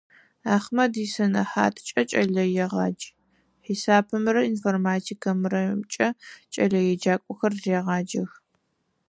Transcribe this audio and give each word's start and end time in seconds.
Ахьмэд 0.55 0.93
исэнэхьаткӀэ 1.05 2.01
кӀэлэегъадж, 2.09 3.01
хьисапымрэ 3.63 4.41
информатикэмрэкӀэ 4.51 6.07
кӀэлэеджакӀохэр 6.53 7.53
регъаджэх. 7.63 8.31